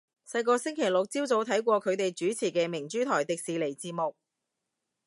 [0.27, 4.15] 細個星期六朝早睇過佢哋主持嘅明珠台迪士尼節目